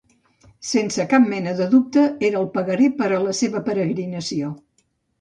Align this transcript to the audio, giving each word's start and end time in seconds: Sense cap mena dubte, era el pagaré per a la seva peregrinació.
Sense 0.69 1.05
cap 1.11 1.27
mena 1.33 1.53
dubte, 1.61 2.07
era 2.31 2.41
el 2.41 2.51
pagaré 2.57 2.91
per 3.05 3.13
a 3.13 3.23
la 3.29 3.39
seva 3.45 3.67
peregrinació. 3.71 4.55